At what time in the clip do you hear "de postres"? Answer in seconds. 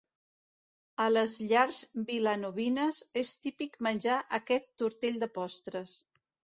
5.27-5.99